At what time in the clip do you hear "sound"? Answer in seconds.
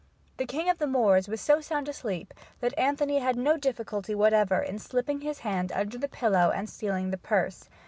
1.61-1.87